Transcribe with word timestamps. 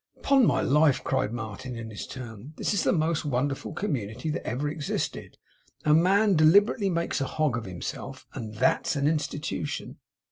'Upon 0.17 0.47
my 0.47 0.61
life!' 0.61 1.03
cried 1.03 1.31
Martin, 1.31 1.75
in 1.75 1.91
his 1.91 2.07
turn. 2.07 2.53
'This 2.57 2.73
is 2.73 2.83
the 2.83 2.91
most 2.91 3.23
wonderful 3.23 3.71
community 3.71 4.31
that 4.31 4.47
ever 4.47 4.67
existed. 4.67 5.37
A 5.85 5.93
man 5.93 6.35
deliberately 6.35 6.89
makes 6.89 7.21
a 7.21 7.27
hog 7.27 7.55
of 7.55 7.65
himself, 7.65 8.25
and 8.33 8.55
THAT'S 8.55 8.95
an 8.95 9.07
Institution! 9.07 9.97